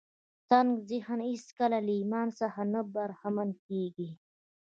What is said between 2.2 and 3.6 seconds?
څخه نه برخمن